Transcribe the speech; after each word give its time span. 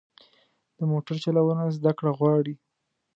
د 0.77 0.79
موټر 0.91 1.15
چلوونه 1.23 1.63
زده 1.77 1.91
کړه 1.97 2.11
غواړي. 2.19 2.55